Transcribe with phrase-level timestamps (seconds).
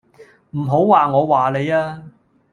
[0.53, 2.09] 唔好話我話你吖